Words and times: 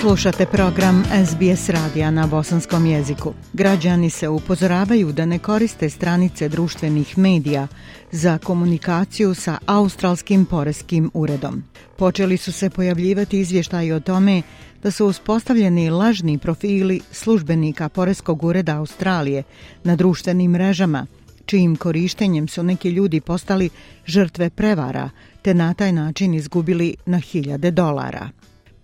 Slušate 0.00 0.46
program 0.46 1.04
SBS 1.26 1.68
radija 1.68 2.10
na 2.10 2.26
bosanskom 2.26 2.86
jeziku. 2.86 3.34
Građani 3.52 4.10
se 4.10 4.28
upozoravaju 4.28 5.12
da 5.12 5.26
ne 5.26 5.38
koriste 5.38 5.90
stranice 5.90 6.48
društvenih 6.48 7.18
medija 7.18 7.68
za 8.12 8.38
komunikaciju 8.38 9.34
sa 9.34 9.58
Australskim 9.66 10.44
poreskim 10.44 11.10
uredom. 11.14 11.62
Počeli 11.96 12.36
su 12.36 12.52
se 12.52 12.70
pojavljivati 12.70 13.40
izvještaji 13.40 13.92
o 13.92 14.00
tome 14.00 14.42
da 14.82 14.90
su 14.90 15.06
uspostavljeni 15.06 15.90
lažni 15.90 16.38
profili 16.38 17.00
službenika 17.12 17.88
Poreskog 17.88 18.44
ureda 18.44 18.78
Australije 18.78 19.42
na 19.84 19.96
društvenim 19.96 20.50
mrežama, 20.50 21.06
čijim 21.46 21.76
korištenjem 21.76 22.48
su 22.48 22.62
neki 22.62 22.90
ljudi 22.90 23.20
postali 23.20 23.70
žrtve 24.06 24.50
prevara 24.50 25.10
te 25.42 25.54
na 25.54 25.74
taj 25.74 25.92
način 25.92 26.34
izgubili 26.34 26.96
na 27.06 27.18
hiljade 27.18 27.70
dolara. 27.70 28.30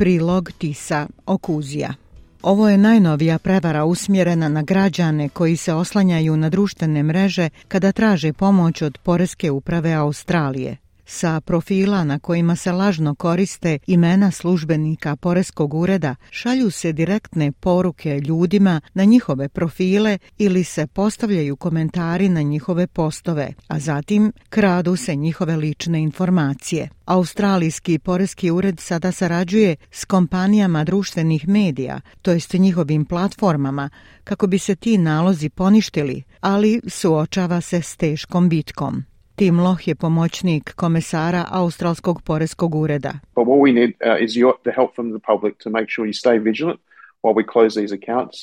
Prilog 0.00 0.52
Tisa 0.58 1.06
Okuzija. 1.26 1.94
Ovo 2.42 2.68
je 2.68 2.78
najnovija 2.78 3.38
prevara 3.38 3.84
usmjerena 3.84 4.48
na 4.48 4.62
građane 4.62 5.28
koji 5.28 5.56
se 5.56 5.72
oslanjaju 5.72 6.36
na 6.36 6.48
društvene 6.48 7.02
mreže 7.02 7.48
kada 7.68 7.92
traže 7.92 8.32
pomoć 8.32 8.82
od 8.82 8.98
Poreske 8.98 9.50
uprave 9.50 9.92
Australije 9.92 10.76
sa 11.10 11.40
profila 11.40 12.04
na 12.04 12.18
kojima 12.18 12.56
se 12.56 12.72
lažno 12.72 13.14
koriste 13.14 13.78
imena 13.86 14.30
službenika 14.30 15.16
Poreskog 15.16 15.74
ureda 15.74 16.16
šalju 16.30 16.70
se 16.70 16.92
direktne 16.92 17.52
poruke 17.52 18.20
ljudima 18.20 18.80
na 18.94 19.04
njihove 19.04 19.48
profile 19.48 20.18
ili 20.38 20.64
se 20.64 20.86
postavljaju 20.86 21.56
komentari 21.56 22.28
na 22.28 22.42
njihove 22.42 22.86
postove, 22.86 23.52
a 23.68 23.78
zatim 23.78 24.32
kradu 24.48 24.96
se 24.96 25.14
njihove 25.14 25.56
lične 25.56 26.02
informacije. 26.02 26.88
Australijski 27.04 27.98
Poreski 27.98 28.50
ured 28.50 28.80
sada 28.80 29.12
sarađuje 29.12 29.76
s 29.90 30.04
kompanijama 30.04 30.84
društvenih 30.84 31.48
medija, 31.48 32.00
to 32.22 32.30
jest 32.30 32.52
njihovim 32.52 33.04
platformama, 33.04 33.90
kako 34.24 34.46
bi 34.46 34.58
se 34.58 34.76
ti 34.76 34.98
nalozi 34.98 35.48
poništili, 35.48 36.22
ali 36.40 36.80
suočava 36.86 37.60
se 37.60 37.82
s 37.82 37.96
teškom 37.96 38.48
bitkom. 38.48 39.09
Tim 39.40 39.60
Loh 39.60 39.88
je 39.88 39.94
pomoćnik 39.94 40.74
komesara 40.74 41.44
Australskog 41.50 42.22
poreskog 42.22 42.74
ureda. 42.74 43.12
But 43.34 43.44
what 43.46 43.60
we 43.60 43.72
need 43.72 43.90
uh, 43.90 44.24
is 44.24 44.30
your, 44.36 44.52
the 44.64 44.72
help 44.76 44.94
from 44.94 45.08
the 45.10 45.22
public 45.32 45.54
to 45.64 45.70
make 45.70 45.86
sure 45.94 46.06
you 46.08 46.12
stay 46.12 46.38
vigilant 46.38 46.80
while 47.22 47.34
we 47.34 47.52
close 47.52 47.80
these 47.80 47.94
accounts. 47.94 48.36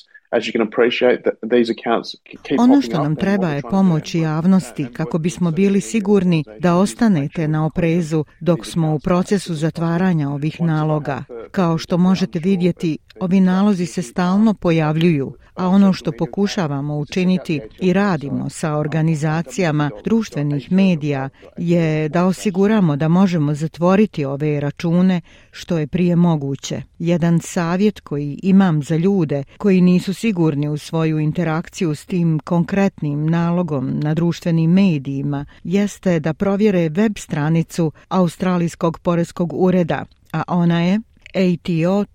Ono 2.60 2.82
što 2.82 3.04
nam 3.04 3.16
treba 3.16 3.48
je 3.48 3.62
pomoć 3.62 4.16
javnosti 4.16 4.88
kako 4.94 5.18
bismo 5.18 5.52
bili 5.52 5.82
sigurni 5.82 6.44
da 6.60 6.76
ostanete 6.76 7.48
na 7.48 7.66
oprezu 7.66 8.26
dok 8.40 8.66
smo 8.66 8.96
u 8.96 9.00
procesu 9.00 9.54
zatvaranja 9.54 10.30
ovih 10.30 10.62
naloga. 10.62 11.24
Kao 11.52 11.78
što 11.78 11.98
možete 11.98 12.40
vidjeti, 12.40 12.98
ovi 13.20 13.40
nalozi 13.40 13.86
se 13.86 14.02
stalno 14.02 14.54
pojavljuju, 14.54 15.34
a 15.58 15.68
ono 15.68 15.94
što 15.94 16.12
pokušavamo 16.12 16.98
učiniti 16.98 17.60
i 17.80 17.94
radimo 17.94 18.50
sa 18.50 18.76
organizacijama 18.76 19.90
društvenih 20.04 20.72
medija 20.72 21.30
je 21.58 22.10
da 22.10 22.26
osiguramo 22.26 22.96
da 22.96 23.08
možemo 23.08 23.54
zatvoriti 23.54 24.26
ove 24.26 24.60
račune 24.60 25.22
što 25.52 25.78
je 25.78 25.88
prije 25.88 26.16
moguće. 26.16 26.82
Jedan 27.00 27.40
savjet 27.40 28.00
koji 28.00 28.40
imam 28.44 28.84
za 28.84 28.96
ljude 28.96 29.44
koji 29.58 29.82
nisu 29.82 30.14
sigurni 30.14 30.70
u 30.70 30.78
svoju 30.78 31.20
interakciju 31.20 31.96
s 31.96 32.06
tim 32.06 32.40
konkretnim 32.40 33.30
nalogom 33.30 34.00
na 34.00 34.14
društvenim 34.14 34.72
medijima 34.72 35.46
jeste 35.64 36.20
da 36.20 36.34
provjere 36.34 36.90
web 36.90 37.14
stranicu 37.18 37.92
Australijskog 38.10 39.00
poreskog 39.00 39.54
ureda, 39.54 40.06
a 40.32 40.44
ona 40.48 40.82
je 40.82 41.00
ato.gov.au 41.34 42.08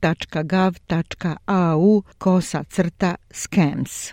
kosa 2.19 2.65
crta 2.65 3.15
scams. 3.31 4.13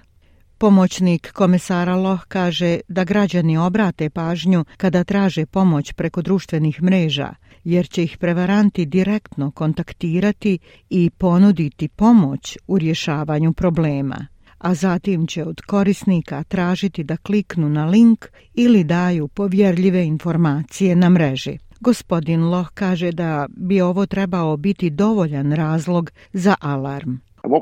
Pomoćnik 0.57 1.31
komesara 1.31 1.95
Loh 1.95 2.25
kaže 2.27 2.79
da 2.87 3.03
građani 3.03 3.57
obrate 3.57 4.09
pažnju 4.09 4.65
kada 4.77 5.03
traže 5.03 5.45
pomoć 5.45 5.93
preko 5.93 6.21
društvenih 6.21 6.83
mreža, 6.83 7.33
jer 7.63 7.89
će 7.89 8.03
ih 8.03 8.17
prevaranti 8.17 8.85
direktno 8.85 9.51
kontaktirati 9.51 10.59
i 10.89 11.09
ponuditi 11.09 11.87
pomoć 11.87 12.57
u 12.67 12.77
rješavanju 12.77 13.53
problema, 13.53 14.27
a 14.57 14.73
zatim 14.73 15.27
će 15.27 15.43
od 15.43 15.61
korisnika 15.61 16.43
tražiti 16.43 17.03
da 17.03 17.17
kliknu 17.17 17.69
na 17.69 17.85
link 17.85 18.25
ili 18.53 18.83
daju 18.83 19.27
povjerljive 19.27 20.05
informacije 20.05 20.95
na 20.95 21.09
mreži. 21.09 21.57
Gospodin 21.79 22.43
Loh 22.49 22.69
kaže 22.73 23.11
da 23.11 23.47
bi 23.49 23.81
ovo 23.81 24.05
trebao 24.05 24.57
biti 24.57 24.89
dovoljan 24.89 25.51
razlog 25.51 26.11
za 26.33 26.55
alarm. 26.61 27.17
Um, 27.43 27.53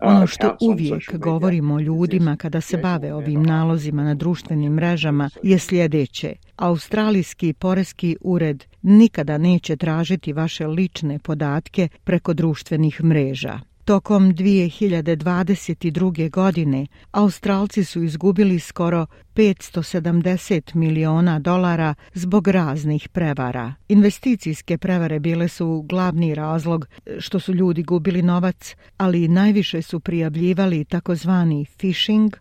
ono 0.00 0.26
što 0.26 0.56
uvijek 0.60 1.16
govorimo 1.16 1.80
ljudima 1.80 2.36
kada 2.36 2.60
se 2.60 2.76
bave 2.76 3.14
ovim 3.14 3.42
nalozima 3.42 4.04
na 4.04 4.14
društvenim 4.14 4.72
mrežama 4.72 5.30
je 5.42 5.58
sljedeće. 5.58 6.34
Australijski 6.56 7.52
poreski 7.52 8.16
ured 8.20 8.64
nikada 8.82 9.38
neće 9.38 9.76
tražiti 9.76 10.32
vaše 10.32 10.66
lične 10.66 11.18
podatke 11.18 11.88
preko 12.04 12.34
društvenih 12.34 13.04
mreža. 13.04 13.60
Tokom 13.86 14.34
2022. 14.34 16.30
godine 16.30 16.86
Australci 17.10 17.84
su 17.84 18.02
izgubili 18.02 18.58
skoro 18.58 19.06
570 19.34 20.74
miliona 20.74 21.38
dolara 21.38 21.94
zbog 22.14 22.48
raznih 22.48 23.08
prevara. 23.08 23.74
Investicijske 23.88 24.78
prevare 24.78 25.20
bile 25.20 25.48
su 25.48 25.84
glavni 25.88 26.34
razlog 26.34 26.88
što 27.18 27.40
su 27.40 27.54
ljudi 27.54 27.82
gubili 27.82 28.22
novac, 28.22 28.74
ali 28.96 29.28
najviše 29.28 29.82
su 29.82 30.00
prijavljivali 30.00 30.84
takozvani 30.84 31.66
phishing, 31.76 32.36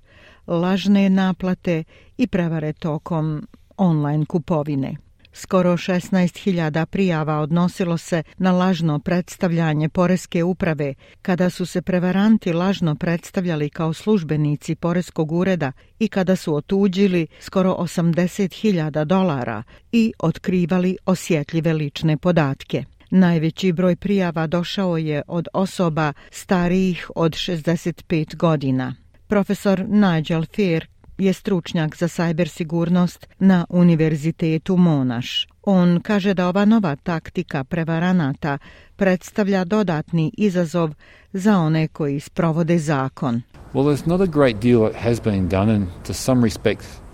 lažne 0.48 1.10
naplate 1.10 1.84
i 2.18 2.28
prevare 2.28 2.74
tokom 2.74 3.48
online 3.78 4.26
kupovine. 4.26 5.05
Skoro 5.38 5.74
16.000 5.74 6.86
prijava 6.86 7.40
odnosilo 7.40 7.98
se 7.98 8.24
na 8.38 8.52
lažno 8.52 9.00
predstavljanje 9.00 9.90
Poreske 9.90 10.44
uprave 10.44 10.94
kada 11.22 11.50
su 11.50 11.66
se 11.66 11.82
prevaranti 11.82 12.54
lažno 12.54 12.96
predstavljali 12.96 13.70
kao 13.70 13.94
službenici 13.94 14.76
Poreskog 14.76 15.32
ureda 15.32 15.72
i 16.00 16.08
kada 16.08 16.36
su 16.36 16.56
otuđili 16.56 17.28
skoro 17.40 17.76
80.000 17.80 19.06
dolara 19.06 19.64
i 19.92 20.14
otkrivali 20.20 20.98
osjetljive 21.06 21.74
lične 21.74 22.18
podatke. 22.18 22.84
Najveći 23.10 23.72
broj 23.72 23.96
prijava 23.96 24.48
došao 24.48 24.98
je 24.98 25.22
od 25.28 25.48
osoba 25.54 26.14
starijih 26.32 27.12
od 27.16 27.32
65 27.32 28.36
godina. 28.36 28.96
Profesor 29.28 29.86
Nigel 29.90 30.46
Fear 30.56 30.86
je 31.18 31.34
stručnjak 31.34 31.96
za 31.96 32.08
sajber 32.08 32.50
sigurnost 32.50 33.28
na 33.40 33.66
Univerzitetu 33.70 34.78
Monaš. 34.78 35.48
On 35.64 36.02
kaže 36.02 36.34
da 36.34 36.48
ova 36.48 36.66
nova 36.66 36.96
taktika 36.96 37.64
prevaranata 37.64 38.58
predstavlja 38.96 39.64
dodatni 39.64 40.32
izazov 40.38 40.94
za 41.34 41.60
one 41.60 41.88
koji 41.88 42.20
sprovode 42.20 42.78
zakon. 42.78 43.42
Well, 43.74 43.84
there's 43.84 44.08
not 44.08 44.22
a 44.22 44.32
great 44.32 44.62
deal 44.62 44.92
that 44.92 45.04
has 45.04 45.22
been 45.22 45.50
done 45.50 45.76
and 45.76 45.88
to 46.08 46.14
some 46.14 46.44
respects 46.44 47.05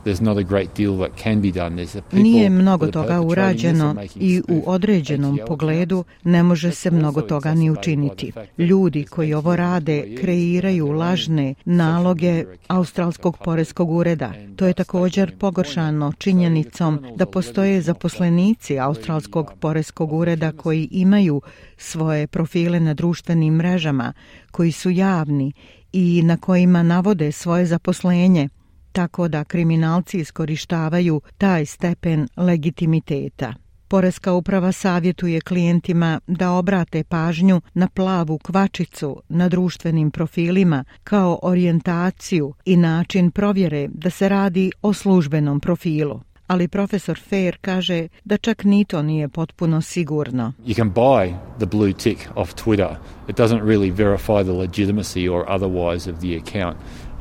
Nije 2.12 2.50
mnogo 2.50 2.88
toga 2.88 3.22
urađeno 3.22 3.96
i 4.16 4.42
u 4.50 4.64
određenom 4.66 5.40
pogledu 5.48 6.04
ne 6.24 6.44
može 6.44 6.72
se 6.72 6.92
mnogo 6.92 7.22
toga 7.22 7.54
ni 7.54 7.72
učiniti. 7.72 8.32
Ljudi 8.58 9.04
koji 9.04 9.34
ovo 9.34 9.56
rade 9.56 10.16
kreiraju 10.22 10.92
lažne 10.92 11.54
naloge 11.66 12.46
Australskog 12.68 13.38
poreskog 13.38 13.92
ureda. 13.92 14.34
To 14.56 14.68
je 14.68 14.74
također 14.74 15.38
pogoršano 15.38 16.14
činjenicom 16.18 17.06
da 17.16 17.26
postoje 17.26 17.82
zaposlenici 17.82 18.80
Australskog 18.80 19.54
poreskog 19.60 20.14
ureda 20.14 20.52
koji 20.52 20.88
imaju 20.92 21.42
svoje 21.78 22.28
profile 22.28 22.80
na 22.80 22.94
društvenim 22.94 23.54
mrežama, 23.54 24.14
koji 24.52 24.72
su 24.72 24.90
javni 24.90 25.54
i 25.94 26.22
na 26.24 26.38
kojima 26.38 26.84
navode 26.84 27.32
svoje 27.32 27.66
zaposlenje 27.66 28.50
tako 28.92 29.28
da 29.28 29.44
kriminalci 29.44 30.20
iskorištavaju 30.20 31.22
taj 31.38 31.66
stepen 31.66 32.28
legitimiteta. 32.38 33.54
Poreska 33.88 34.34
uprava 34.34 34.72
savjetuje 34.72 35.42
klijentima 35.42 36.20
da 36.28 36.52
obrate 36.52 37.04
pažnju 37.04 37.62
na 37.74 37.88
plavu 37.88 38.38
kvačicu 38.38 39.22
na 39.30 39.50
društvenim 39.50 40.12
profilima 40.12 40.84
kao 41.04 41.40
orijentaciju 41.42 42.54
i 42.66 42.78
način 42.78 43.32
provjere 43.32 43.88
da 43.88 44.10
se 44.10 44.30
radi 44.30 44.72
o 44.82 44.94
službenom 44.94 45.60
profilu 45.60 46.22
ali 46.52 46.68
profesor 46.68 47.20
Fair 47.30 47.58
kaže 47.62 48.08
da 48.24 48.38
čak 48.38 48.64
ni 48.64 48.86
to 48.86 49.02
nije 49.02 49.30
potpuno 49.30 49.82
sigurno. 49.82 50.54
You 50.66 50.76
can 50.76 50.94
buy 50.94 51.34
the 51.58 51.66
blue 51.66 51.94
tick 51.94 52.20
off 52.36 52.54
Twitter. 52.54 52.96
It 53.28 53.38
doesn't 53.38 53.62
really 53.62 53.92
verify 53.92 54.44
the 54.44 54.52
legitimacy 54.52 55.30
or 55.30 55.46
otherwise 55.50 56.12
of 56.12 56.20
the 56.20 56.36
account. 56.36 56.78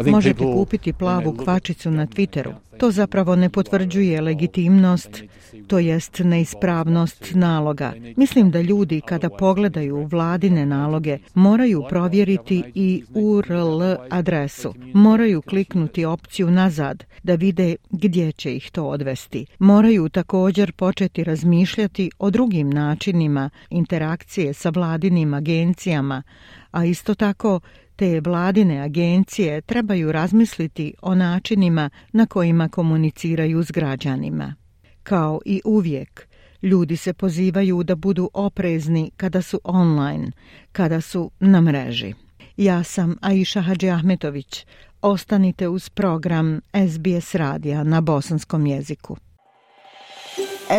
Možete 0.06 0.44
kupiti 0.44 0.93
plavu 0.93 1.32
kvačicu 1.32 1.91
na 1.91 2.06
Twitteru. 2.06 2.52
To 2.81 2.91
zapravo 2.91 3.37
ne 3.37 3.50
potvrđuje 3.50 4.21
legitimnost, 4.21 5.23
to 5.67 5.79
jest 5.79 6.19
neispravnost 6.19 7.31
naloga. 7.35 7.93
Mislim 8.17 8.50
da 8.50 8.61
ljudi 8.61 9.00
kada 9.00 9.31
pogledaju 9.31 10.09
vladine 10.11 10.67
naloge 10.67 11.19
moraju 11.35 11.85
provjeriti 11.88 12.62
i 12.75 13.03
URL 13.15 13.82
adresu. 14.11 14.75
Moraju 14.94 15.43
kliknuti 15.43 16.05
opciju 16.05 16.50
nazad 16.50 17.05
da 17.23 17.35
vide 17.35 17.77
gdje 17.91 18.32
će 18.32 18.56
ih 18.56 18.71
to 18.71 18.85
odvesti. 18.85 19.47
Moraju 19.59 20.09
također 20.09 20.73
početi 20.73 21.25
razmišljati 21.25 22.11
o 22.19 22.31
drugim 22.31 22.71
načinima 22.71 23.50
interakcije 23.71 24.53
sa 24.53 24.71
vladinim 24.71 25.35
agencijama, 25.35 26.23
a 26.71 26.85
isto 26.85 27.15
tako 27.15 27.61
te 28.00 28.21
vladine 28.21 28.81
agencije 28.81 29.61
trebaju 29.61 30.12
razmisliti 30.12 30.94
o 31.03 31.15
načinima 31.15 31.91
na 32.12 32.26
kojima 32.26 32.69
komuniciraju 32.70 33.62
s 33.62 33.70
građanima. 33.70 34.55
Kao 35.02 35.40
i 35.44 35.61
uvijek, 35.64 36.28
ljudi 36.62 36.96
se 36.96 37.12
pozivaju 37.12 37.82
da 37.82 37.94
budu 37.94 38.31
oprezni 38.34 39.11
kada 39.17 39.43
su 39.43 39.61
online, 39.64 40.31
kada 40.72 41.00
su 41.00 41.31
na 41.40 41.61
mreži. 41.61 42.14
Ja 42.56 42.84
sam 42.84 43.17
Aisha 43.20 43.61
Hadži 43.61 43.90
Ahmetović. 43.90 44.67
Ostanite 45.02 45.69
uz 45.69 45.88
program 45.88 46.61
SBS 46.90 47.34
radija 47.34 47.84
na 47.84 48.00
bosanskom 48.00 48.67
jeziku. 48.67 49.16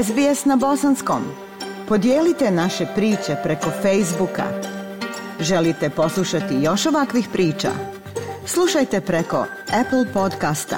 SBS 0.03 0.45
na 0.45 0.55
bosanskom. 0.55 1.21
Podijelite 1.87 2.51
naše 2.51 2.85
priče 2.95 3.35
preko 3.44 3.69
Facebooka. 3.81 4.45
Želite 5.39 5.89
poslušati 5.89 6.55
još 6.61 6.85
ovakvih 6.85 7.27
priča? 7.33 7.71
Slušajte 8.45 9.01
preko 9.01 9.45
Apple 9.81 10.13
podcasta, 10.13 10.77